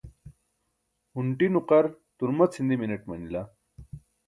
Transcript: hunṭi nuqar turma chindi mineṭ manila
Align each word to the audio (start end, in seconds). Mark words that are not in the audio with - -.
hunṭi 1.13 1.45
nuqar 1.49 1.85
turma 2.17 2.45
chindi 2.53 2.75
mineṭ 2.81 3.03
manila 3.09 3.41